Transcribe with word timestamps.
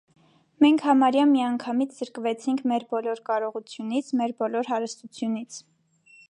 Մենք 0.63 0.79
համարյա 0.85 1.25
մի 1.33 1.43
անգամից 1.47 1.93
զրկվեցինք 1.97 2.63
մեր 2.71 2.87
բոլոր 2.95 3.21
կարողությունից, 3.29 4.11
մեր 4.23 4.35
բոլոր 4.41 4.73
հարստությունից. 4.73 5.63